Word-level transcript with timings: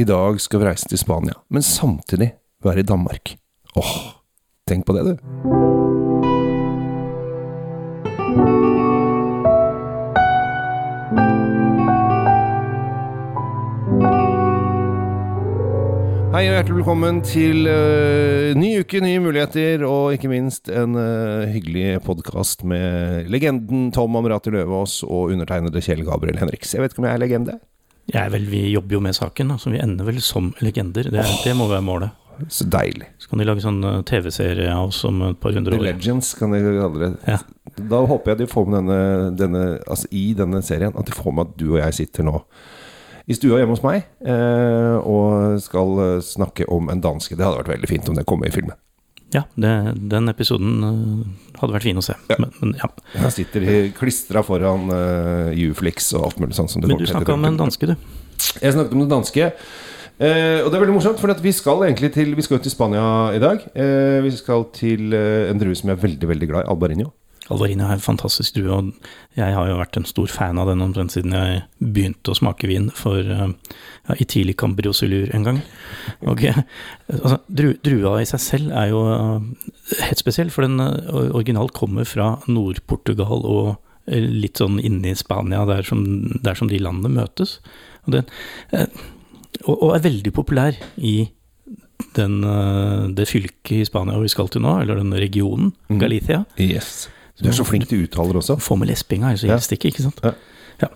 i 0.00 0.04
dag 0.08 0.40
skal 0.40 0.62
vi 0.62 0.70
reise 0.70 0.88
til 0.88 1.00
Spania, 1.00 1.36
men 1.52 1.64
samtidig 1.66 2.32
være 2.64 2.80
i 2.80 2.88
Danmark. 2.88 3.34
Åh, 3.76 3.96
tenk 4.68 4.86
på 4.88 4.96
det, 4.96 5.02
du. 5.10 5.14
Hei 16.30 16.46
og 16.46 16.54
hjertelig 16.54 16.76
velkommen 16.78 17.18
til 17.26 17.66
uh, 17.68 18.56
ny 18.56 18.70
uke, 18.80 19.02
nye 19.04 19.20
muligheter, 19.20 19.82
og 19.84 20.14
ikke 20.14 20.30
minst 20.32 20.70
en 20.72 20.96
uh, 20.96 21.44
hyggelig 21.50 21.98
podkast 22.06 22.64
med 22.64 23.28
legenden 23.28 23.90
Tom 23.92 24.16
Amrati 24.16 24.54
Løvaas 24.54 25.02
og 25.04 25.34
undertegnede 25.34 25.82
Kjell 25.84 26.06
Gabriel 26.08 26.40
Henriks. 26.40 26.72
Jeg 26.72 26.86
vet 26.86 26.94
ikke 26.94 27.04
om 27.04 27.10
jeg 27.10 27.18
er 27.18 27.24
legende? 27.26 27.58
Jeg 28.10 28.32
vel, 28.34 28.48
Vi 28.50 28.64
jobber 28.72 28.98
jo 28.98 29.02
med 29.04 29.16
saken, 29.16 29.54
så 29.58 29.72
vi 29.72 29.82
ender 29.82 30.08
vel 30.08 30.20
som 30.24 30.52
legender. 30.60 31.10
Det, 31.10 31.22
oh, 31.22 31.38
det 31.44 31.54
må 31.58 31.68
være 31.70 31.84
målet. 31.86 32.16
Så 32.48 32.64
deilig. 32.64 33.06
Så 33.20 33.28
kan 33.28 33.40
de 33.40 33.46
lage 33.46 33.62
sånn 33.64 33.82
eh, 33.84 34.00
TV-serie 34.08 34.70
av 34.72 34.88
oss 34.88 35.02
om 35.08 35.20
et 35.28 35.40
par 35.40 35.52
hundre 35.52 35.74
The 35.74 35.80
år. 35.80 35.88
Legends, 35.90 36.32
kan 36.38 36.54
de 36.54 36.60
kalle. 36.64 37.10
Ja. 37.28 37.40
Da 37.76 38.02
håper 38.08 38.32
jeg 38.32 38.42
de 38.42 38.50
får 38.50 38.68
med 38.68 38.78
denne, 38.80 39.30
denne 39.38 39.64
Altså 39.84 40.08
i 40.16 40.30
denne 40.36 40.62
serien 40.64 40.96
at 40.98 41.06
de 41.06 41.14
får 41.14 41.34
med 41.36 41.50
at 41.50 41.58
du 41.60 41.66
og 41.74 41.82
jeg 41.82 41.98
sitter 42.00 42.26
nå 42.26 42.40
i 43.30 43.36
stua 43.36 43.60
hjemme 43.60 43.76
hos 43.76 43.82
meg 43.84 44.00
eh, 44.26 44.96
og 45.06 45.60
skal 45.62 46.00
eh, 46.02 46.22
snakke 46.24 46.66
om 46.72 46.88
en 46.90 47.02
danske. 47.04 47.36
Det 47.36 47.44
hadde 47.46 47.60
vært 47.60 47.74
veldig 47.76 47.90
fint 47.90 48.08
om 48.10 48.16
det 48.18 48.26
kom 48.26 48.42
med 48.42 48.50
i 48.50 48.56
filmen. 48.56 48.78
Ja, 49.34 49.44
det, 49.54 49.74
den 50.10 50.32
episoden 50.32 50.86
eh, 50.86 51.52
hadde 51.60 51.76
vært 51.76 51.86
fin 51.86 52.00
å 52.00 52.04
se. 52.04 52.16
Ja. 52.32 52.38
Men, 52.42 52.54
men, 52.62 52.74
ja. 52.80 52.88
Jeg 53.14 53.36
sitter 53.36 53.68
klistra 53.98 54.42
foran 54.46 54.90
uh, 54.90 55.68
Uflix 55.70 56.10
og 56.18 56.30
alt 56.30 56.42
mulig 56.42 56.58
sånt. 56.58 56.72
Som 56.72 56.82
det 56.82 56.90
men 56.90 56.98
du 56.98 57.06
snakka 57.10 57.36
om 57.36 57.46
en 57.46 57.60
danske, 57.60 57.92
du. 57.92 57.94
Jeg 58.60 58.74
snakket 58.74 58.96
om 58.96 59.04
den 59.04 59.12
danske. 59.12 59.52
Eh, 60.20 60.60
og 60.60 60.68
det 60.68 60.76
er 60.76 60.82
veldig 60.82 60.94
morsomt, 60.98 61.20
for 61.20 61.32
vi 61.40 61.52
skal 61.56 61.86
egentlig 61.86 62.10
til 62.12 62.34
Vi 62.36 62.44
skal 62.44 62.60
til 62.60 62.72
Spania 62.72 63.32
i 63.32 63.40
dag. 63.40 63.62
Eh, 63.72 64.20
vi 64.20 64.30
skal 64.36 64.66
til 64.76 65.14
eh, 65.16 65.48
en 65.48 65.60
drue 65.60 65.74
som 65.74 65.88
jeg 65.88 65.96
er 65.96 66.02
veldig 66.02 66.28
veldig 66.28 66.48
glad 66.50 66.66
i, 66.66 66.68
Albarino. 66.68 67.08
Alvarina 67.50 67.88
er 67.88 67.98
en 67.98 68.04
fantastisk 68.04 68.56
drue, 68.56 68.76
og 68.76 69.10
jeg 69.38 69.54
har 69.56 69.68
jo 69.68 69.78
vært 69.80 69.98
en 69.98 70.06
stor 70.08 70.30
fan 70.30 70.58
av 70.60 70.70
den 70.70 70.82
omtrent 70.84 71.14
siden 71.14 71.34
jeg 71.34 71.62
begynte 71.82 72.32
å 72.32 72.38
smake 72.38 72.70
vin 72.70 72.88
for 72.94 73.18
eh, 73.18 73.52
ja, 74.08 74.16
i 74.16 74.26
tidlig 74.26 74.56
Cambriosilur 74.62 75.32
en 75.34 75.46
gang. 75.48 75.60
Og 76.30 76.44
eh, 76.46 76.62
altså, 77.18 77.40
dru, 77.50 77.72
drua 77.86 78.16
i 78.20 78.28
seg 78.30 78.44
selv 78.44 78.74
er 78.78 78.92
jo 78.92 79.02
eh, 79.10 79.68
helt 80.06 80.22
spesiell, 80.22 80.54
for 80.54 80.66
den 80.66 80.78
originalt 80.80 81.74
kommer 81.76 82.06
fra 82.08 82.36
Nord-Portugal 82.50 83.46
og 83.46 83.76
litt 84.10 84.58
sånn 84.58 84.80
inne 84.82 85.12
i 85.12 85.18
Spania, 85.18 85.62
der 85.68 85.84
som, 85.86 86.02
der 86.42 86.56
som 86.58 86.70
de 86.70 86.80
landene 86.82 87.12
møtes. 87.20 87.58
Og, 88.06 88.16
den, 88.16 88.30
og, 89.66 89.74
og 89.76 89.92
er 89.94 90.06
veldig 90.06 90.32
populær 90.34 90.78
i 90.96 91.30
den, 92.16 92.40
det 93.14 93.28
fylket 93.28 93.76
i 93.76 93.86
Spania 93.86 94.18
vi 94.18 94.30
skal 94.32 94.48
til 94.50 94.64
nå, 94.64 94.80
eller 94.82 94.98
den 94.98 95.14
regionen, 95.14 95.74
Galicia. 96.00 96.42
Mm. 96.56 96.64
Yes. 96.64 97.10
Du 97.40 97.50
er 97.50 97.56
så 97.56 97.66
flink 97.66 97.88
til 97.90 98.04
uttaler 98.06 98.40
også. 98.40 98.58
Få 98.62 98.76
med 98.80 98.90
lespinga, 98.90 99.32
ellers 99.32 99.44
gjelder 99.46 99.68
det 99.70 99.78
ikke, 99.78 99.94
ikke 99.94 100.06
sant? 100.06 100.20
Ja. 100.24 100.34
Ja. 100.80 100.88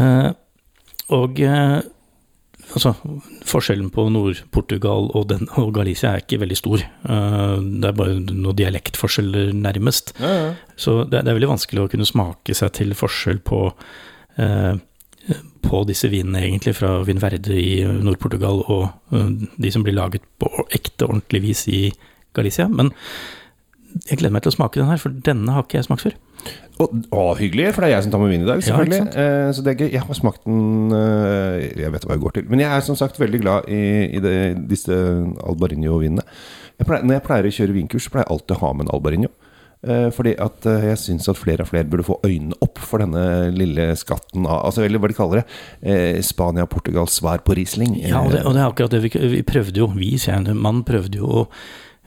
Eh, 0.00 0.30
og 1.16 1.40
uh, 1.40 1.78
altså, 2.76 2.92
forskjellen 3.48 3.88
på 3.92 4.04
Nord-Portugal 4.12 5.08
og, 5.16 5.32
og 5.60 5.70
Galicia 5.76 6.12
er 6.12 6.24
ikke 6.24 6.40
veldig 6.42 6.58
stor. 6.58 6.84
Uh, 7.04 7.56
det 7.60 7.88
er 7.90 7.96
bare 7.96 8.18
noen 8.20 8.58
dialektforskjeller, 8.58 9.54
nærmest. 9.56 10.14
Ja, 10.20 10.34
ja. 10.34 10.50
Så 10.76 11.00
det, 11.04 11.24
det 11.24 11.32
er 11.32 11.38
veldig 11.38 11.54
vanskelig 11.54 11.84
å 11.84 11.88
kunne 11.92 12.08
smake 12.08 12.56
seg 12.56 12.74
til 12.80 12.94
forskjell 12.98 13.40
på 13.44 13.64
uh, 13.72 14.74
på 15.68 15.82
disse 15.84 16.08
vinene, 16.08 16.40
egentlig, 16.46 16.72
fra 16.78 17.02
Vinverde 17.04 17.52
i 17.52 17.82
Nord-Portugal 17.84 18.62
og 18.72 19.12
de 19.60 19.72
som 19.74 19.82
blir 19.84 19.92
laget 19.92 20.24
på 20.40 20.48
ekte, 20.72 21.04
ordentlig 21.04 21.42
vis 21.44 21.66
i 21.68 21.80
Galicia. 22.32 22.64
Men 22.72 22.94
jeg 24.08 24.20
gleder 24.20 24.34
meg 24.34 24.44
til 24.44 24.52
å 24.52 24.56
smake 24.56 24.80
den 24.80 24.90
her, 24.90 25.00
for 25.00 25.14
denne 25.28 25.54
har 25.54 25.64
ikke 25.64 25.78
jeg 25.78 25.88
smakt 25.88 26.04
før. 26.04 26.16
Og, 26.78 26.92
å, 27.10 27.22
hyggelig, 27.38 27.72
for 27.74 27.82
det 27.82 27.88
er 27.88 27.94
jeg 27.96 28.06
som 28.06 28.14
tar 28.14 28.22
med 28.22 28.32
vin 28.32 28.44
i 28.44 28.48
dag, 28.48 28.62
selvfølgelig. 28.62 29.00
Ja, 29.08 29.24
eh, 29.24 29.48
så 29.56 29.64
det 29.64 29.72
er 29.72 29.82
gøy. 29.82 29.88
Jeg 29.96 30.04
har 30.04 30.18
smakt 30.18 30.44
den 30.46 30.94
eh, 30.94 31.66
Jeg 31.82 31.90
vet 31.94 32.06
hva 32.06 32.14
jeg 32.14 32.22
går 32.22 32.36
til. 32.36 32.46
Men 32.52 32.62
jeg 32.62 32.70
er 32.70 32.86
som 32.86 32.98
sagt 33.00 33.18
veldig 33.18 33.42
glad 33.42 33.68
i, 33.72 33.82
i 34.14 34.22
det, 34.22 34.36
disse 34.70 34.94
Albarinho-vinene. 34.94 36.24
Når 36.78 37.16
jeg 37.16 37.26
pleier 37.26 37.48
å 37.48 37.54
kjøre 37.58 37.74
vinkurs, 37.74 38.06
så 38.06 38.14
pleier 38.14 38.28
jeg 38.28 38.36
alltid 38.36 38.56
å 38.56 38.62
ha 38.62 38.72
med 38.76 38.86
en 38.86 38.94
Albarinho. 38.94 39.32
Eh, 39.86 40.08
fordi 40.10 40.32
at 40.42 40.66
eh, 40.66 40.88
jeg 40.90 40.98
syns 40.98 41.28
at 41.30 41.38
flere 41.38 41.62
og 41.62 41.68
flere 41.70 41.86
burde 41.86 42.06
få 42.06 42.16
øynene 42.26 42.56
opp 42.64 42.80
for 42.82 42.98
denne 42.98 43.52
lille 43.54 43.92
skatten 43.94 44.42
av 44.50 44.64
Altså 44.66 44.82
eller 44.82 44.98
hva 44.98 45.10
de 45.10 45.18
kaller 45.18 45.42
det. 45.42 45.58
Eh, 45.82 46.22
Spania, 46.26 46.66
Portugal, 46.66 47.06
svar 47.06 47.44
på 47.46 47.54
Riesling. 47.54 47.94
Ja, 48.02 48.24
og 48.24 48.34
det, 48.34 48.42
og 48.42 48.56
det 48.56 48.64
er 48.64 48.72
akkurat 48.72 48.96
det 48.96 49.04
vi, 49.06 49.12
vi 49.36 49.44
prøvde 49.46 49.84
jo, 49.84 49.90
vi, 49.94 50.16
sier 50.18 50.40
jeg, 50.40 50.56
mannen 50.58 50.82
prøvde 50.86 51.22
jo 51.22 51.30
å 51.30 51.44
eh, 51.44 51.97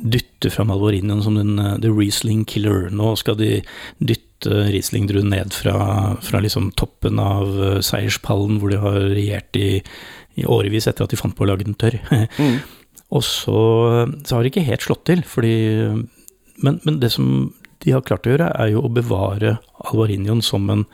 dytte 0.00 0.50
fram 0.50 0.72
Alvorinoen 0.72 1.22
som 1.24 1.36
den 1.38 1.58
eh, 1.58 1.76
the 1.82 1.92
Riesling 1.92 2.44
killer. 2.48 2.88
Nå 2.92 3.14
skal 3.20 3.38
de 3.40 3.60
dytte 3.98 4.64
Riesling-druen 4.70 5.30
ned 5.32 5.54
fra, 5.54 6.16
fra 6.24 6.40
liksom 6.40 6.70
toppen 6.80 7.20
av 7.22 7.52
eh, 7.60 7.78
seierspallen, 7.84 8.60
hvor 8.60 8.72
de 8.72 8.80
har 8.80 8.98
regjert 9.12 9.60
i, 9.60 9.70
i 10.40 10.46
årevis 10.48 10.88
etter 10.88 11.04
at 11.04 11.12
de 11.12 11.20
fant 11.20 11.36
på 11.36 11.46
å 11.46 11.52
lage 11.52 11.68
den 11.68 11.78
tørr. 11.78 12.00
Mm. 12.40 12.60
og 13.10 13.24
så, 13.26 13.60
så 14.24 14.36
har 14.36 14.44
det 14.44 14.52
ikke 14.52 14.68
helt 14.68 14.84
slått 14.84 15.02
til, 15.08 15.22
fordi 15.26 15.54
men, 16.62 16.78
men 16.84 17.00
det 17.02 17.10
som 17.12 17.50
de 17.82 17.94
har 17.94 18.04
klart 18.06 18.26
å 18.28 18.34
gjøre, 18.34 18.50
er 18.60 18.72
jo 18.74 18.84
å 18.84 18.92
bevare 18.92 19.56
Alvarinhoen 19.88 20.42
som 20.44 20.68
en, 20.72 20.84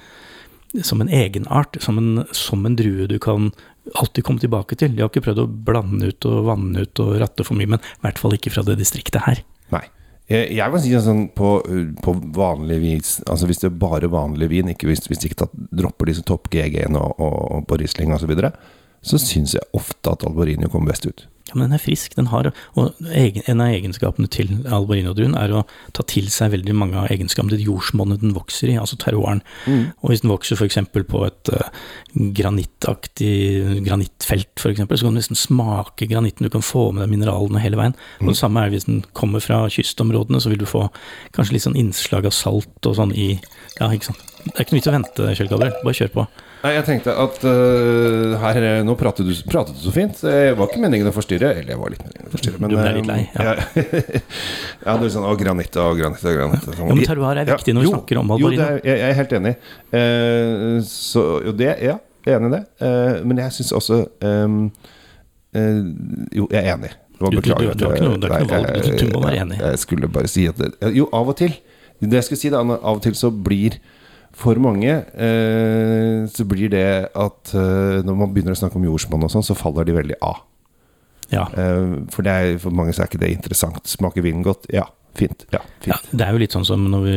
som 0.87 1.03
en 1.03 1.11
egenart, 1.13 1.79
som 1.83 1.99
en, 2.01 2.25
som 2.35 2.67
en 2.67 2.79
drue 2.79 3.09
du 3.11 3.19
kan 3.23 3.51
alltid 3.95 4.25
komme 4.27 4.43
tilbake 4.43 4.79
til. 4.79 4.95
De 4.95 5.05
har 5.05 5.11
ikke 5.11 5.25
prøvd 5.29 5.45
å 5.45 5.51
blande 5.69 6.11
ut 6.11 6.27
og 6.29 6.49
vanne 6.49 6.87
ut 6.87 7.03
og 7.05 7.15
ratte 7.23 7.47
for 7.47 7.59
mye, 7.59 7.71
men 7.77 7.83
i 7.83 8.03
hvert 8.07 8.23
fall 8.23 8.35
ikke 8.37 8.53
fra 8.55 8.65
det 8.67 8.79
distriktet 8.81 9.27
her. 9.27 9.43
Nei. 9.75 9.85
Jeg, 10.27 10.57
jeg 10.59 10.73
kan 10.73 10.83
si 10.83 10.91
sånn 10.99 11.27
på, 11.39 11.51
på 12.03 12.13
vanlig 12.35 12.81
vis 12.83 13.11
Altså 13.31 13.47
hvis 13.47 13.61
det 13.63 13.69
er 13.69 13.77
bare 13.79 14.09
vanlig 14.11 14.49
vin, 14.51 14.73
ikke 14.73 14.89
hvis, 14.89 15.05
hvis 15.07 15.23
ikke 15.29 15.45
tatt, 15.45 15.53
dropper 15.55 16.11
disse 16.11 16.25
topp 16.27 16.49
GG-ene 16.51 16.99
og, 16.99 17.21
og, 17.23 17.37
og 17.55 17.69
på 17.71 17.79
Riesling 17.79 18.11
osv., 18.11 18.25
så, 18.25 18.31
videre, 18.33 18.51
så 19.07 19.21
syns 19.23 19.55
jeg 19.55 19.71
ofte 19.79 20.17
at 20.17 20.27
Albarino 20.27 20.71
kommer 20.73 20.91
best 20.91 21.07
ut. 21.07 21.29
Ja, 21.47 21.55
men 21.55 21.69
den 21.69 21.77
er 21.77 21.83
frisk. 21.83 22.17
Den 22.19 22.31
har, 22.33 22.49
og 22.75 22.97
en 23.07 23.61
av 23.63 23.71
egenskapene 23.71 24.27
til 24.33 24.49
Albarino-druen 24.67 25.37
er 25.39 25.53
å 25.55 25.63
ta 25.95 26.03
til 26.11 26.27
seg 26.33 26.51
veldig 26.57 26.75
mange 26.75 26.99
av 26.99 27.13
egenskapene 27.15 27.55
til 27.55 27.69
jordsmonnet 27.69 28.25
den 28.25 28.35
vokser 28.35 28.73
i, 28.73 28.79
altså 28.81 28.99
terroiren. 28.99 29.45
Og 30.03 30.11
hvis 30.11 30.25
den 30.25 30.33
vokser 30.33 30.59
f.eks. 30.59 30.81
på 30.97 31.23
et 31.29 31.53
uh, 31.55 31.71
granittaktig 32.41 33.33
granittfelt, 33.87 34.51
f.eks., 34.59 34.83
så 34.83 35.07
kan 35.07 35.15
du 35.15 35.21
nesten 35.21 35.39
smake 35.39 36.11
granitten. 36.11 36.49
Du 36.49 36.53
kan 36.53 36.67
få 36.67 36.89
med 36.91 37.07
deg 37.07 37.15
mineralene 37.15 37.63
hele 37.63 37.79
veien. 37.79 37.99
Og 38.25 38.33
det 38.33 38.41
samme 38.43 38.67
er 38.67 38.75
hvis 38.75 38.89
den 38.91 39.05
kommer 39.15 39.45
fra 39.45 39.65
kystområdene, 39.71 40.43
så 40.43 40.51
vil 40.51 40.65
du 40.65 40.69
få 40.69 40.89
kanskje 41.37 41.57
litt 41.57 41.69
sånn 41.69 41.79
innslag 41.79 42.27
av 42.27 42.35
salt 42.35 42.91
og 42.91 42.99
sånn 42.99 43.15
i 43.15 43.37
Ja, 43.77 43.93
ikke 43.93 44.11
sant. 44.11 44.36
Det 44.47 44.55
er 44.55 44.63
ikke 44.63 44.75
noe 44.77 44.79
vits 44.81 44.89
å 44.91 44.93
vente, 44.95 45.31
Kjell 45.39 45.49
Gabriel. 45.51 45.75
Bare 45.83 45.97
kjør 45.99 46.11
på. 46.15 46.25
Nei, 46.63 46.71
jeg 46.73 46.85
tenkte 46.87 47.13
at 47.23 47.37
uh, 47.47 48.33
her 48.43 48.57
øh, 48.59 48.79
Nå 48.87 48.95
pratet 48.99 49.27
du, 49.29 49.33
pratet 49.51 49.77
du 49.77 49.81
så 49.85 49.93
fint. 49.95 50.17
Det 50.23 50.55
var 50.59 50.71
ikke 50.71 50.81
meningen 50.83 51.11
å 51.11 51.13
forstyrre. 51.15 51.51
Eller 51.61 51.75
jeg 51.75 51.81
var 51.83 51.93
litt 51.93 52.03
meningen 52.07 52.31
å 52.31 52.33
forstyrre, 52.33 52.61
men 52.63 52.73
Du 52.73 52.77
ble 52.79 52.93
litt 52.97 53.11
lei, 53.11 53.19
ja. 53.35 53.45
ja. 53.53 53.85
ja, 54.87 54.95
det 54.97 55.09
er 55.09 55.13
sånn 55.15 55.27
Å, 55.29 55.35
granitt 55.39 55.79
og 55.83 55.99
granitt 56.01 56.25
og 56.27 56.39
granitt. 56.39 56.67
sånn. 56.67 56.81
Ja, 56.81 56.97
men 56.99 57.07
terroir 57.11 57.43
er 57.43 57.51
viktig 57.51 57.75
når 57.77 57.85
vi 57.85 57.91
jo, 57.91 57.95
snakker 57.95 58.21
om 58.23 58.35
Jo, 58.41 58.51
det 58.55 58.65
er, 58.67 58.79
jeg, 58.87 59.01
jeg 59.03 59.09
er 59.13 59.19
helt 59.21 59.35
enig. 59.41 59.55
Uh, 59.93 60.77
så 60.91 61.25
jo, 61.47 61.55
det 61.61 61.73
Ja, 61.87 61.97
jeg 62.27 62.35
er 62.35 62.39
enig 62.41 62.53
i 62.53 62.57
det. 62.57 62.63
Uh, 62.83 63.25
men 63.31 63.43
jeg 63.45 63.57
syns 63.59 63.75
også 63.77 64.01
um, 64.27 64.61
eh, 65.55 65.83
Jo, 66.41 66.49
jeg 66.51 66.63
er 66.65 66.73
enig. 66.75 66.95
Du- 67.17 67.31
du- 67.31 67.41
du- 67.41 67.53
har 67.53 67.63
ikke 67.63 68.09
noe- 68.09 68.19
det 68.21 68.29
er 68.31 68.43
ikke 68.45 68.59
noe 68.59 68.65
valg. 68.65 68.99
Du- 69.01 69.13
må 69.15 69.23
være 69.25 69.43
enig. 69.45 69.61
Jeg 69.63 69.79
skulle 69.85 70.09
bare 70.13 70.29
si 70.29 70.49
at 70.51 70.59
Jo, 70.93 71.07
av 71.17 71.31
og 71.33 71.37
til. 71.39 71.55
Det 72.01 72.13
jeg 72.19 72.27
skulle 72.27 72.41
si, 72.43 72.51
da, 72.53 72.61
av 72.61 72.97
og 72.99 73.03
til 73.07 73.15
så 73.17 73.31
blir 73.33 73.79
for 74.37 74.61
mange 74.61 74.91
eh, 74.93 76.27
så 76.29 76.45
blir 76.49 76.69
det 76.73 76.89
at 77.17 77.55
eh, 77.57 78.03
når 78.05 78.19
man 78.21 78.35
begynner 78.35 78.57
å 78.57 78.61
snakke 78.61 78.77
om 78.77 78.85
jordsmonn 78.85 79.25
og 79.25 79.33
sånn, 79.33 79.47
så 79.47 79.57
faller 79.57 79.89
de 79.89 79.97
veldig 79.97 80.21
av. 80.21 80.43
Ja. 81.33 81.47
Eh, 81.57 81.97
for, 82.13 82.27
det 82.27 82.35
er, 82.35 82.59
for 82.63 82.75
mange 82.75 82.95
så 82.95 83.05
er 83.05 83.11
ikke 83.11 83.23
det 83.23 83.33
interessant. 83.35 83.83
Smaker 83.89 84.25
vinen 84.27 84.45
godt? 84.47 84.69
Ja, 84.75 84.85
fint. 85.17 85.47
Ja, 85.55 85.63
fint. 85.81 85.89
Ja, 85.89 85.99
det 86.11 86.27
er 86.27 86.35
jo 86.35 86.43
litt 86.43 86.55
sånn 86.55 86.67
som 86.69 86.85
når 86.93 87.07
vi 87.07 87.17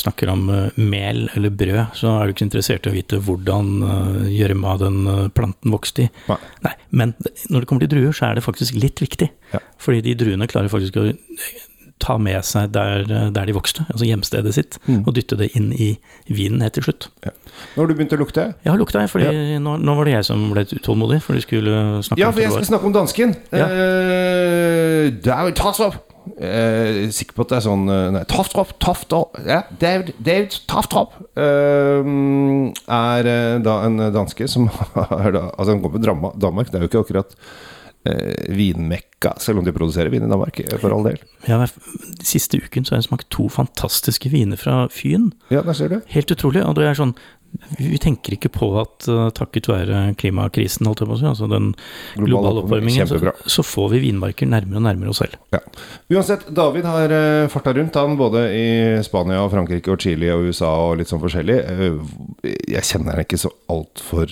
snakker 0.00 0.30
om 0.32 0.46
eh, 0.54 0.78
mel 0.80 1.26
eller 1.34 1.52
brød, 1.52 1.96
så 1.98 2.14
er 2.16 2.28
du 2.28 2.34
ikke 2.34 2.46
interessert 2.48 2.86
i 2.86 2.92
å 2.92 2.94
vite 2.94 3.20
hvordan 3.26 3.72
uh, 3.82 4.20
gjørma 4.30 4.76
den 4.80 5.00
eh, 5.10 5.24
planten 5.36 5.74
vokste 5.74 6.06
i. 6.06 6.12
Nei. 6.30 6.38
Nei, 6.66 6.76
men 7.02 7.16
når 7.50 7.64
det 7.64 7.70
kommer 7.70 7.84
til 7.84 7.92
druer, 7.96 8.14
så 8.16 8.30
er 8.30 8.38
det 8.38 8.46
faktisk 8.46 8.78
litt 8.78 9.02
viktig. 9.02 9.30
Ja. 9.54 9.62
Fordi 9.80 10.04
de 10.06 10.16
druene 10.22 10.48
klarer 10.50 10.72
faktisk 10.72 11.00
å 11.00 11.08
eh, 11.10 11.66
ta 12.00 12.16
med 12.18 12.42
seg 12.48 12.72
der, 12.74 13.04
eh, 13.06 13.30
der 13.36 13.46
de 13.50 13.54
vokste, 13.56 13.84
altså 13.92 14.08
hjemstedet 14.08 14.54
sitt, 14.56 14.78
Mm. 14.88 15.04
og 15.06 15.14
dytte 15.14 15.36
det 15.38 15.50
inn 15.54 15.70
i 15.72 15.90
vinen 16.28 16.60
helt 16.64 16.74
til 16.74 16.82
slutt. 16.88 17.08
Nå 17.24 17.82
har 17.82 17.86
du 17.86 17.94
begynt 17.94 18.12
å 18.16 18.18
lukte. 18.20 18.54
Ja, 18.64 18.74
lukta 18.74 19.00
jeg. 19.04 19.10
fordi 19.12 19.58
nå, 19.60 19.76
nå 19.80 19.96
var 19.96 20.04
det 20.08 20.14
jeg 20.18 20.24
som 20.32 20.50
ble 20.52 20.64
utålmodig, 20.64 21.20
for 21.22 21.34
du 21.34 21.40
skulle 21.44 22.02
snakke 22.02 22.18
Ja, 22.22 22.28
om 22.28 22.32
for 22.34 22.40
jeg 22.42 22.52
skal 22.56 22.70
snakke 22.72 22.86
om 22.90 22.92
dansken. 22.96 23.36
Ja. 23.52 23.66
Uh, 23.70 25.10
David 25.22 25.54
Tassopp. 25.60 26.06
Eh, 26.40 27.08
sikker 27.10 27.32
på 27.34 27.42
at 27.46 27.48
det 27.48 27.56
er 27.58 27.64
sånn 27.64 27.88
eh, 27.90 28.10
Nei, 28.12 28.20
Taftrop, 28.28 28.74
Taftrop 28.78 29.38
ja, 29.48 29.62
David, 29.80 30.10
David 30.20 30.52
Taftrop 30.68 31.14
eh, 31.34 32.10
er 32.92 33.28
eh, 33.32 33.56
da 33.64 33.78
en 33.88 33.96
danske 34.12 34.46
som 34.52 34.68
har 34.94 35.32
da 35.32 35.46
Altså, 35.56 35.72
han 35.72 35.80
kommer 35.82 36.04
fra 36.04 36.32
Danmark. 36.44 36.70
Det 36.70 36.76
er 36.78 36.84
jo 36.84 36.90
ikke 36.92 37.02
akkurat 37.06 37.32
eh, 37.34 37.40
vinmekka, 38.48 39.34
selv 39.38 39.60
om 39.60 39.64
de 39.64 39.72
produserer 39.76 40.08
vin 40.08 40.24
i 40.24 40.30
Danmark, 40.30 40.60
eh, 40.60 40.78
for 40.80 40.92
all 40.94 41.04
del. 41.04 41.18
Ja, 41.48 41.58
de 41.60 42.26
siste 42.26 42.56
uken 42.56 42.84
så 42.84 42.94
har 42.94 43.02
jeg 43.02 43.10
smakt 43.10 43.28
to 43.30 43.48
fantastiske 43.52 44.30
viner 44.32 44.56
fra 44.60 44.86
Fyn. 44.92 45.32
Ja, 45.50 45.60
der 45.62 45.76
ser 45.76 45.92
du. 45.92 46.00
Helt 46.08 46.32
utrolig. 46.32 46.64
Og 46.64 46.78
det 46.78 46.88
er 46.88 46.98
sånn 46.98 47.14
Vi 47.80 47.98
tenker 47.98 48.36
ikke 48.36 48.46
på 48.54 48.66
at 48.78 49.08
uh, 49.10 49.24
takket 49.34 49.66
være 49.66 50.12
klimakrisen, 50.14 50.86
holdt 50.86 51.00
jeg 51.02 51.08
på 51.10 51.16
å 51.16 51.18
si, 51.18 51.24
altså 51.26 51.48
den 51.50 51.72
globale 52.14 52.60
oppvarmingen, 52.62 53.08
så, 53.10 53.32
så 53.42 53.64
får 53.66 53.88
vi 53.96 54.02
vinmarker 54.04 54.46
nærmere 54.46 54.78
og 54.78 54.84
nærmere 54.84 55.10
oss 55.10 55.18
selv. 55.18 55.34
Ja. 55.50 55.58
Uansett, 56.14 56.44
David 56.54 56.86
har 56.86 57.10
uh, 57.10 57.48
farta 57.50 57.74
rundt, 57.74 57.98
han 57.98 58.14
både 58.20 58.44
i 58.54 58.68
Spania 59.02 59.42
og 59.42 59.50
Frankrike 59.50 59.90
og 59.90 59.98
Chile 59.98 60.30
og 60.36 60.46
USA 60.46 60.70
og 60.84 61.00
litt 61.00 61.10
sånn 61.10 61.24
forskjellig. 61.24 61.58
Uh, 61.74 62.46
jeg 62.70 62.86
kjenner 62.86 63.18
han 63.18 63.26
ikke 63.26 63.42
så 63.42 63.50
altfor 63.74 64.30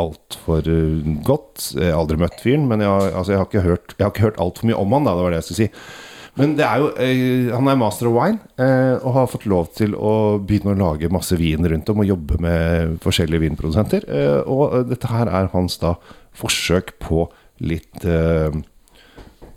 altfor 0.00 0.66
uh, 0.68 1.14
godt. 1.24 1.70
Jeg 1.76 1.88
har 1.92 2.00
aldri 2.02 2.18
møtt 2.20 2.42
fyren, 2.42 2.66
men 2.68 2.82
jeg, 2.84 2.90
har- 2.92 3.14
altså, 3.16 3.32
jeg 3.32 3.40
har 3.40 3.48
ikke 3.48 3.64
hørt, 3.64 3.94
jeg 3.96 4.04
har 4.04 4.12
ikke 4.14 4.26
hørt 4.28 4.40
altfor 4.44 4.68
mye 4.68 4.76
om 4.82 4.92
han, 4.96 5.08
da, 5.08 5.14
det 5.16 5.24
var 5.26 5.32
det 5.34 5.40
jeg 5.42 5.48
skulle 5.48 5.62
si. 5.64 5.70
Men 6.36 6.50
det 6.58 6.66
er 6.68 6.82
jo, 6.82 6.88
eh, 7.00 7.46
han 7.56 7.68
er 7.72 7.78
master 7.80 8.10
of 8.10 8.12
wine 8.18 8.36
eh, 8.60 8.98
og 9.00 9.14
har 9.16 9.30
fått 9.32 9.46
lov 9.48 9.70
til 9.72 9.94
å 9.96 10.10
begynne 10.44 10.74
å 10.74 10.80
lage 10.82 11.08
masse 11.08 11.32
vin 11.40 11.64
rundt 11.64 11.88
om 11.88 12.02
og 12.04 12.10
jobbe 12.10 12.36
med 12.44 12.98
forskjellige 13.00 13.40
vinprodusenter. 13.46 14.04
Eh, 14.04 14.42
og 14.44 14.74
eh, 14.76 14.84
dette 14.90 15.08
her 15.08 15.30
er 15.32 15.48
hans 15.54 15.78
da 15.80 15.94
forsøk 16.36 16.92
på 17.00 17.22
litt 17.64 18.04
eh, 18.04 18.52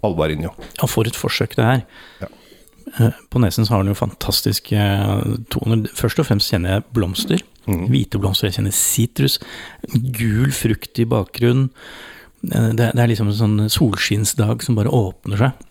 Albarinho. 0.07 0.53
Ja, 0.79 0.87
for 0.87 1.03
et 1.09 1.19
forsøk 1.19 1.57
det 1.59 1.65
er. 1.67 1.81
Ja. 2.23 2.29
Eh, 2.95 3.17
På 3.29 3.43
nesen 3.43 3.67
så 3.67 3.75
har 3.75 3.83
han 3.83 3.91
jo 3.91 3.97
fantastiske 3.99 4.79
eh, 4.79 5.35
toner. 5.51 5.83
Først 5.99 6.23
og 6.23 6.29
fremst 6.29 6.53
kjenner 6.53 6.77
jeg 6.77 6.87
blomster. 6.95 7.43
Mhm. 7.69 7.87
Hvite 7.91 8.19
blomster. 8.21 8.49
Jeg 8.49 8.57
kjenner 8.59 8.75
sitrus. 8.75 9.37
Gul 9.93 10.51
frukt 10.55 10.99
i 10.99 11.05
bakgrunnen. 11.09 11.69
Eh, 12.49 12.69
Det, 12.73 12.91
det 12.95 13.03
er 13.03 13.11
liksom 13.13 13.29
en 13.29 13.39
sånn 13.39 13.69
solskinnsdag 13.69 14.63
som 14.65 14.75
bare 14.79 14.89
åpner 14.91 15.37
seg. 15.37 15.65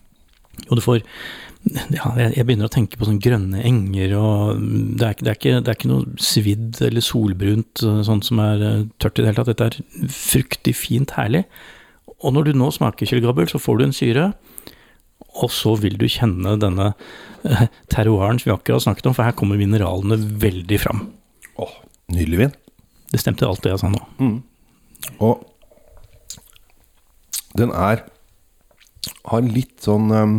Og 0.69 0.79
du 0.79 0.83
får 0.85 1.03
ja, 1.91 2.07
jeg 2.17 2.47
begynner 2.47 2.69
å 2.69 2.73
tenke 2.73 2.97
på 2.97 3.05
sånne 3.05 3.21
grønne 3.21 3.61
enger, 3.67 4.13
og 4.17 4.61
det 4.97 5.05
er, 5.05 5.17
det, 5.19 5.27
er 5.33 5.37
ikke, 5.37 5.57
det 5.61 5.73
er 5.73 5.77
ikke 5.77 5.91
noe 5.91 6.23
svidd 6.23 6.79
eller 6.87 7.05
solbrunt, 7.05 7.83
sånn 7.83 8.23
som 8.25 8.41
er 8.41 8.63
eh, 8.65 8.85
tørt 9.03 9.19
i 9.19 9.25
det 9.25 9.33
hele 9.33 9.43
tatt. 9.43 9.51
Dette 9.51 9.67
er 9.67 10.13
fruktig, 10.15 10.77
fint, 10.79 11.13
herlig. 11.19 11.43
Og 12.23 12.33
når 12.35 12.49
du 12.49 12.53
nå 12.59 12.71
smaker 12.75 13.11
Kjell 13.11 13.21
Gabbel, 13.27 13.51
så 13.51 13.61
får 13.61 13.79
du 13.79 13.85
en 13.89 13.97
syre, 13.97 14.29
og 15.43 15.51
så 15.53 15.75
vil 15.83 15.99
du 16.01 16.07
kjenne 16.11 16.55
denne 16.63 16.93
terroiren 17.93 18.39
som 18.41 18.49
vi 18.49 18.55
akkurat 18.57 18.87
snakket 18.87 19.11
om, 19.11 19.19
for 19.19 19.27
her 19.29 19.37
kommer 19.39 19.61
mineralene 19.61 20.17
veldig 20.43 20.81
fram. 20.83 21.05
Åh, 21.59 21.75
nydelig 22.13 22.43
vin. 22.43 22.55
Det 23.13 23.21
stemte 23.23 23.47
alt 23.49 23.63
det 23.65 23.73
jeg 23.73 23.83
sa 23.83 23.91
nå. 23.93 24.01
Og 25.25 25.47
den 27.59 27.73
er 27.73 28.05
Har 29.29 29.45
litt 29.45 29.81
sånn 29.85 30.11
um, 30.13 30.35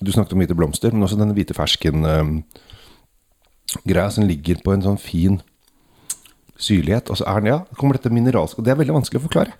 Du 0.00 0.10
snakket 0.10 0.34
om 0.34 0.42
hvite 0.42 0.56
blomster, 0.58 0.94
men 0.94 1.04
også 1.06 1.18
denne 1.20 1.36
hvite 1.36 1.54
fersken 1.54 2.06
um, 2.06 2.32
greia 3.86 4.10
som 4.10 4.26
ligger 4.26 4.58
på 4.64 4.72
en 4.74 4.82
sånn 4.82 4.98
fin 4.98 5.40
syrlighet. 6.60 7.10
Og 7.12 7.20
så 7.20 7.26
er 7.28 7.42
den, 7.42 7.50
ja, 7.52 7.58
kommer 7.78 7.98
dette 7.98 8.12
mineralske 8.12 8.64
det 8.64 8.72
er 8.72 8.80
veldig 8.80 8.96
vanskelig 8.96 9.20
å 9.20 9.26
forklare. 9.28 9.54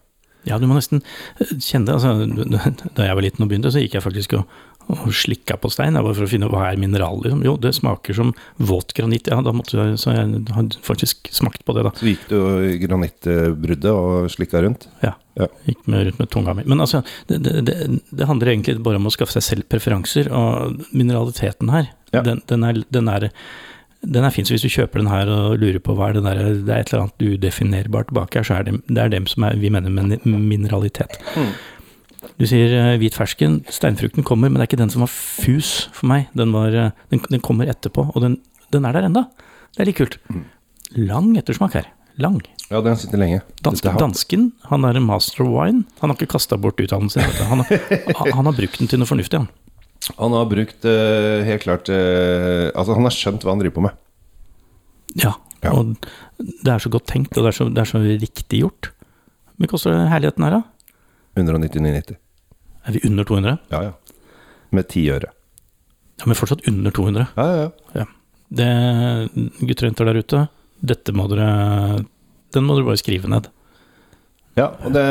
Ja, 0.48 0.56
du 0.56 0.64
må 0.66 0.78
nesten 0.78 1.02
eh, 1.38 1.52
kjenne 1.60 1.90
det. 1.90 1.98
Altså, 1.98 2.80
da 2.96 3.06
jeg 3.06 3.18
var 3.18 3.26
liten 3.26 3.44
og 3.44 3.50
begynte, 3.52 3.72
så 3.72 3.82
gikk 3.82 3.98
jeg 3.98 4.06
faktisk 4.06 4.38
og, 4.40 4.60
og 4.92 5.14
slikka 5.14 5.56
på 5.60 5.70
stein, 5.72 5.98
bare 5.98 6.16
for 6.16 6.26
å 6.26 6.30
finne 6.30 6.50
hva 6.50 6.66
er 6.68 6.80
mineral. 6.80 7.20
Liksom. 7.24 7.44
Jo, 7.46 7.56
det 7.60 7.72
smaker 7.76 8.16
som 8.16 8.34
våt 8.56 8.94
granitt. 8.96 9.30
Ja, 9.30 9.40
da 9.44 9.54
måtte 9.56 9.78
jeg, 9.78 9.98
så 10.02 10.14
jeg 10.14 10.44
hadde 10.56 10.82
faktisk 10.86 11.30
smakt 11.34 11.64
på 11.66 11.76
det, 11.76 11.86
da. 11.88 11.94
Så 11.96 12.10
gikk 12.10 12.28
du 12.30 12.36
i 12.66 12.76
granittbruddet 12.82 13.90
og 13.92 14.30
slikka 14.32 14.62
rundt. 14.66 14.88
Ja. 15.04 15.16
Ja. 15.38 15.46
Gikk 15.64 15.86
med, 15.86 16.04
rundt 16.06 16.20
med 16.20 16.30
tunga 16.30 16.54
mi. 16.58 16.66
Men 16.68 16.82
altså, 16.84 17.02
det, 17.30 17.38
det, 17.40 17.74
det, 18.10 18.28
handler 18.28 18.52
egentlig 18.52 18.80
bare 18.84 19.00
om 19.00 19.08
å 19.08 19.14
skaffe 19.14 19.36
seg 19.38 19.46
selv 19.46 19.68
preferanser, 19.72 20.30
og 20.34 20.84
mineraliteten 20.92 21.72
her, 21.72 21.90
Ja. 22.10 22.24
den, 22.26 22.42
den, 22.50 22.64
er, 22.66 22.80
den, 22.90 23.08
er, 23.08 23.28
den 24.02 24.24
er 24.26 24.34
fin. 24.34 24.46
Så 24.46 24.56
hvis 24.56 24.66
du 24.66 24.72
kjøper 24.72 25.02
den 25.02 25.12
her 25.12 25.30
og 25.30 25.60
lurer 25.62 25.78
på 25.78 25.94
hva 25.94 26.10
er 26.10 26.18
det 26.18 26.24
der, 26.26 26.40
det 26.66 26.74
er 26.74 26.82
et 26.82 26.92
eller 26.92 27.06
annet 27.06 27.26
udefinerbart 27.36 28.10
bak 28.16 28.34
her, 28.34 28.46
så 28.46 28.58
er 28.58 28.66
det, 28.66 28.80
det 28.90 29.04
er 29.04 29.12
dem 29.14 29.28
som 29.30 29.46
er, 29.46 29.60
vi 29.60 29.70
mener 29.72 29.94
med 29.94 30.18
mineralitet. 30.26 31.20
Du 32.40 32.44
sier 32.48 32.72
uh, 32.76 32.94
hvit 33.00 33.16
fersken, 33.16 33.60
steinfrukten 33.72 34.24
kommer, 34.26 34.50
men 34.50 34.60
det 34.60 34.66
er 34.66 34.70
ikke 34.70 34.80
den 34.82 34.92
som 34.92 35.04
var 35.04 35.12
fus 35.12 35.88
for 35.96 36.08
meg. 36.10 36.26
Den, 36.36 36.52
var, 36.56 36.74
uh, 36.76 37.06
den, 37.12 37.22
den 37.32 37.40
kommer 37.44 37.70
etterpå, 37.72 38.06
og 38.12 38.20
den, 38.24 38.36
den 38.74 38.84
er 38.88 38.96
der 38.96 39.08
enda. 39.08 39.22
Det 39.72 39.84
er 39.84 39.88
litt 39.90 40.00
kult. 40.00 40.18
Lang 40.98 41.32
ettersmak 41.40 41.76
her. 41.78 41.88
Lang. 42.20 42.40
Ja, 42.68 42.82
den 42.84 42.98
sitter 43.00 43.20
lenge. 43.22 43.40
Dansk, 43.64 43.86
har- 43.88 44.00
dansken, 44.02 44.50
han 44.68 44.84
er 44.84 44.98
en 45.00 45.06
master 45.08 45.46
of 45.46 45.52
wine. 45.54 45.84
Han 46.02 46.12
har 46.12 46.18
ikke 46.18 46.34
kasta 46.34 46.58
bort 46.60 46.80
utdannelsen 46.82 47.24
sin. 47.24 47.46
Han, 47.48 47.64
han, 47.64 48.44
har 48.50 48.56
brukt 48.56 48.80
den 48.82 48.90
til 48.90 49.00
noe 49.00 49.08
fornuftig, 49.08 49.40
han. 49.40 49.48
Han 50.18 50.34
har 50.36 50.48
brukt 50.50 50.84
uh, 50.88 51.40
helt 51.46 51.62
klart 51.64 51.88
Altså, 51.92 52.96
han 52.96 53.06
har 53.06 53.14
skjønt 53.14 53.44
hva 53.46 53.54
han 53.54 53.62
driver 53.62 53.78
på 53.78 53.86
med. 53.88 53.96
Ja, 55.24 55.36
Ja. 55.60 55.74
og 55.76 55.96
det 56.38 56.70
er 56.72 56.80
så 56.80 56.88
godt 56.92 57.04
tenkt, 57.10 57.34
og 57.36 57.44
det 57.44 57.50
er 57.50 57.56
så, 57.58 57.66
det 57.68 57.82
er 57.82 57.88
så 57.90 57.98
riktig 58.00 58.62
gjort. 58.62 58.90
Hvor 59.52 59.64
mye 59.64 59.72
koster 59.72 59.98
herligheten 60.08 60.46
her, 60.46 60.54
da? 60.56 60.60
199,90. 61.38 62.16
Er 62.86 62.96
vi 62.96 63.02
under 63.06 63.26
200? 63.28 63.58
Ja, 63.70 63.82
ja. 63.90 64.24
Med 64.74 64.88
ti 64.90 65.04
øre. 65.12 65.30
Ja, 66.20 66.26
men 66.28 66.36
fortsatt 66.38 66.66
under 66.68 66.92
200. 66.94 67.26
Ja, 67.36 67.46
ja, 67.56 67.68
ja. 67.96 68.06
Det, 68.50 68.66
gutter 69.60 69.86
og 69.86 69.90
jenter 69.90 70.08
der 70.10 70.20
ute, 70.20 70.42
dette 70.82 71.12
må 71.14 71.28
dere 71.30 72.02
Den 72.50 72.64
må 72.66 72.74
dere 72.74 72.88
bare 72.88 72.98
skrive 72.98 73.30
ned. 73.30 73.46
Ja, 74.58 74.72
og 74.82 74.90
det, 74.92 75.04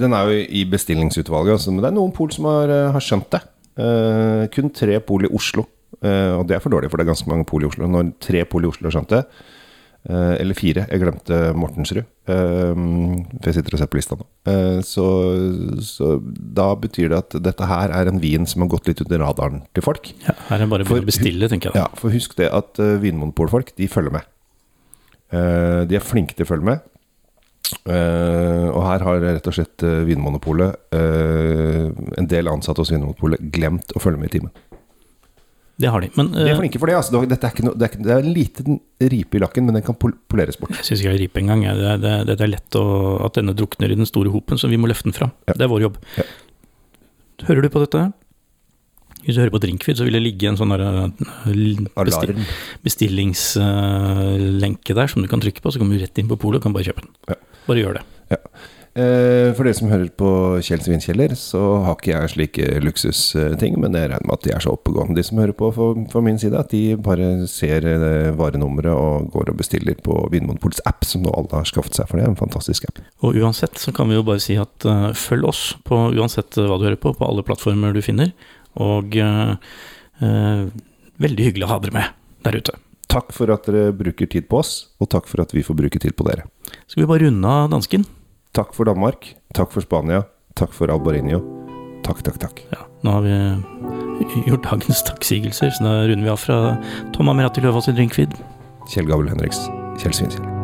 den 0.00 0.14
er 0.16 0.30
jo 0.30 0.44
i 0.48 0.64
bestillingsutvalget, 0.68 1.66
men 1.68 1.82
det 1.82 1.90
er 1.90 1.96
noen 1.98 2.14
pol 2.16 2.30
som 2.32 2.48
har, 2.48 2.72
eh, 2.72 2.88
har 2.94 3.04
skjønt 3.04 3.28
det. 3.34 3.42
Uh, 3.78 4.48
kun 4.50 4.72
tre 4.74 4.96
pol 5.04 5.28
i 5.28 5.30
Oslo. 5.36 5.66
Uh, 6.00 6.40
og 6.40 6.48
det 6.48 6.56
er 6.56 6.62
for 6.64 6.72
dårlig, 6.72 6.88
for 6.90 6.98
det 6.98 7.04
er 7.04 7.12
ganske 7.12 7.30
mange 7.30 7.46
pol 7.46 7.62
i 7.62 7.68
Oslo. 7.68 7.86
Når 7.86 8.14
tre 8.24 8.42
pol 8.48 8.64
i 8.64 8.70
Oslo 8.70 8.88
har 8.88 8.96
skjønt 8.96 9.12
det, 9.12 9.20
eller 10.08 10.56
fire 10.56 10.86
Jeg 10.88 11.00
glemte 11.02 11.38
Mortensrud, 11.58 12.00
eh, 12.00 12.72
for 12.72 13.48
jeg 13.50 13.56
sitter 13.58 13.74
og 13.76 13.80
ser 13.82 13.90
på 13.92 13.98
lista 13.98 14.16
nå. 14.16 14.24
Eh, 14.48 14.78
så, 14.86 15.04
så 15.84 16.14
da 16.58 16.70
betyr 16.80 17.10
det 17.12 17.18
at 17.18 17.36
dette 17.44 17.68
her 17.68 17.92
er 17.92 18.08
en 18.08 18.20
vin 18.22 18.46
som 18.48 18.64
har 18.64 18.70
gått 18.72 18.88
litt 18.88 19.02
under 19.04 19.20
radaren 19.26 19.62
til 19.76 19.84
folk. 19.84 20.08
Ja, 20.24 20.32
her 20.48 20.56
er 20.60 20.64
det 20.64 20.70
bare 20.72 20.88
For- 20.88 21.02
å 21.02 21.08
bestille, 21.10 21.48
tenker 21.52 21.70
jeg. 21.74 21.82
Ja, 21.82 21.88
for 22.00 22.14
husk 22.14 22.36
det 22.40 22.48
at 22.56 22.80
vinmonopolfolk, 23.04 23.74
de 23.76 23.88
følger 23.92 24.16
med. 24.16 24.28
Eh, 25.28 25.82
de 25.90 25.98
er 25.98 26.04
flinke 26.04 26.32
til 26.38 26.46
å 26.46 26.52
følge 26.54 26.70
med. 26.70 26.86
Eh, 27.84 28.66
og 28.72 28.80
her 28.86 29.02
har 29.04 29.20
rett 29.20 29.48
og 29.50 29.52
slett 29.52 29.82
Vinmonopolet, 30.08 30.72
eh, 30.96 31.90
en 32.16 32.28
del 32.30 32.48
ansatte 32.48 32.80
hos 32.80 32.92
Vinmonopolet, 32.94 33.42
glemt 33.52 33.92
å 33.92 34.00
følge 34.00 34.22
med 34.22 34.30
i 34.32 34.38
timen. 34.38 34.52
Det 35.78 35.90
har 35.94 36.02
de. 36.02 36.08
Men 36.18 36.32
De 36.34 36.40
er 36.42 36.48
eh, 36.56 36.58
flinke 36.58 36.80
for 36.82 36.90
det. 36.90 36.96
Altså. 36.98 37.20
Dette 37.30 37.46
er 37.46 37.52
ikke 37.54 37.66
noe, 37.68 37.76
det, 37.78 37.86
er, 37.86 38.00
det 38.02 38.10
er 38.14 38.24
en 38.24 38.32
liten 38.34 38.78
ripe 39.12 39.38
i 39.38 39.42
lakken, 39.42 39.66
men 39.68 39.76
den 39.78 39.84
kan 39.86 39.94
poleres 39.98 40.58
bort. 40.58 40.72
jeg 40.74 40.86
syns 40.88 41.04
ikke 41.04 41.12
det 41.12 41.18
er 41.20 41.22
ripe 41.22 41.38
engang. 41.42 41.60
Det, 41.78 41.92
det, 42.02 42.14
det 42.32 42.38
er 42.48 42.50
lett 42.50 42.78
å, 42.80 42.84
at 43.28 43.38
denne 43.38 43.54
drukner 43.58 43.94
i 43.94 43.98
den 44.00 44.08
store 44.08 44.32
hopen, 44.34 44.58
så 44.58 44.70
vi 44.70 44.80
må 44.80 44.90
løfte 44.90 45.06
den 45.06 45.14
fram. 45.16 45.30
Ja. 45.46 45.54
Det 45.54 45.64
er 45.68 45.70
vår 45.70 45.84
jobb. 45.86 45.96
Ja. 46.18 46.26
Hører 47.46 47.62
du 47.62 47.68
på 47.70 47.78
dette? 47.84 48.00
Hvis 49.22 49.36
du 49.36 49.40
hører 49.42 49.52
på 49.54 49.60
Drinkfeed, 49.62 49.98
så 50.00 50.04
vil 50.06 50.16
det 50.16 50.22
ligge 50.24 50.48
en 50.50 50.58
sånn 50.58 50.72
eh, 50.74 50.80
besti 51.52 51.86
Alarm. 52.00 52.40
bestillingslenke 52.86 54.92
der 54.98 55.08
som 55.12 55.22
du 55.22 55.28
kan 55.30 55.42
trykke 55.42 55.62
på, 55.62 55.70
så 55.74 55.78
kommer 55.82 55.94
du 55.94 56.02
rett 56.02 56.18
inn 56.22 56.30
på 56.30 56.38
polet 56.40 56.58
og 56.58 56.64
kan 56.66 56.74
bare 56.74 56.86
kjøpe 56.88 57.02
den. 57.04 57.12
Ja. 57.30 57.36
Bare 57.68 57.82
gjør 57.84 57.94
det. 57.98 58.04
Eh, 58.34 58.42
for 58.96 59.66
dere 59.66 59.76
som 59.76 59.90
hører 59.92 60.08
på 60.18 60.30
Kjells 60.64 60.88
vinkjeller, 60.90 61.34
så 61.38 61.60
har 61.84 61.96
ikke 61.96 62.12
jeg 62.12 62.32
slike 62.32 62.80
luksusting, 62.82 63.76
men 63.80 63.94
jeg 63.94 64.10
regner 64.10 64.26
med 64.26 64.34
at 64.34 64.46
de 64.46 64.54
er 64.56 64.64
så 64.64 64.72
oppegående, 64.74 65.16
de 65.18 65.24
som 65.26 65.40
hører 65.40 65.54
på 65.58 65.70
for 65.74 66.24
min 66.24 66.40
side, 66.40 66.58
at 66.58 66.72
de 66.72 66.96
bare 67.00 67.28
ser 67.50 67.86
eh, 67.88 68.30
varenummeret 68.38 68.90
og 68.92 69.28
går 69.34 69.52
og 69.52 69.60
bestiller 69.60 69.98
på 70.04 70.16
Vinmonopolets 70.32 70.82
app, 70.88 71.06
som 71.06 71.24
nå 71.24 71.32
alle 71.36 71.60
har 71.60 71.68
skaffet 71.68 71.98
seg, 71.98 72.08
for 72.08 72.18
det 72.18 72.26
er 72.26 72.32
en 72.32 72.40
fantastisk 72.40 72.88
app. 72.88 73.00
Og 73.26 73.38
uansett 73.38 73.78
så 73.80 73.94
kan 73.94 74.10
vi 74.10 74.18
jo 74.18 74.26
bare 74.26 74.42
si 74.42 74.58
at 74.60 74.88
uh, 74.88 75.10
følg 75.16 75.48
oss 75.48 75.62
på 75.88 76.00
uansett 76.16 76.58
hva 76.58 76.78
du 76.78 76.88
hører 76.88 77.00
på, 77.00 77.14
på 77.16 77.28
alle 77.28 77.44
plattformer 77.46 77.96
du 77.96 78.02
finner. 78.04 78.34
Og 78.78 79.16
uh, 79.18 79.54
uh, 80.22 80.68
veldig 81.22 81.48
hyggelig 81.50 81.68
å 81.68 81.72
ha 81.72 81.80
dere 81.82 81.96
med 81.98 82.14
der 82.46 82.60
ute. 82.60 82.76
Takk 83.08 83.32
for 83.32 83.50
at 83.54 83.66
dere 83.66 83.94
bruker 83.96 84.28
tid 84.28 84.50
på 84.50 84.60
oss, 84.60 84.90
og 85.00 85.10
takk 85.14 85.28
for 85.30 85.42
at 85.42 85.54
vi 85.56 85.64
får 85.64 85.78
bruke 85.78 86.00
tid 86.02 86.14
på 86.16 86.26
dere. 86.28 86.44
Skal 86.86 87.06
vi 87.06 87.10
bare 87.10 87.26
runde 87.26 87.48
av 87.48 87.70
dansken? 87.72 88.04
Takk 88.56 88.74
for 88.74 88.88
Danmark, 88.88 89.34
takk 89.54 89.72
for 89.74 89.84
Spania, 89.84 90.24
takk 90.58 90.72
for 90.74 90.90
Albarinio. 90.92 91.42
Takk, 92.06 92.22
takk, 92.24 92.38
takk. 92.40 92.62
Ja, 92.72 92.86
nå 93.04 93.16
har 93.18 93.26
vi 93.26 93.34
gjort 94.48 94.64
dagens 94.64 95.02
takksigelser, 95.06 95.74
så 95.76 95.84
da 95.84 95.96
runder 96.08 96.24
vi 96.24 96.32
av 96.32 96.40
fra 96.40 96.60
Tom 97.16 97.28
Amirati 97.32 97.64
Løvaas 97.64 97.90
i 97.92 97.96
Drinkfeed. 97.98 98.38
Kjell 98.88 99.10
Gabel 99.10 99.28
Henriks, 99.34 99.66
Kjell 100.00 100.16
Svinkjell. 100.16 100.57